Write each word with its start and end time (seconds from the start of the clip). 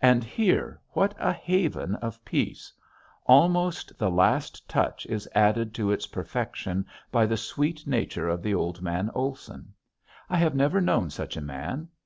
And 0.00 0.24
here 0.24 0.80
what 0.92 1.14
a 1.18 1.34
haven 1.34 1.96
of 1.96 2.24
peace! 2.24 2.72
Almost 3.26 3.98
the 3.98 4.10
last 4.10 4.66
touch 4.66 5.04
is 5.04 5.28
added 5.34 5.74
to 5.74 5.90
its 5.92 6.06
perfection 6.06 6.86
by 7.12 7.26
the 7.26 7.36
sweet 7.36 7.86
nature 7.86 8.26
of 8.30 8.42
the 8.42 8.54
old 8.54 8.80
man 8.80 9.10
Olson. 9.14 9.74
I 10.30 10.38
have 10.38 10.54
never 10.54 10.80
known 10.80 11.10
such 11.10 11.36
a 11.36 11.42
man. 11.42 11.88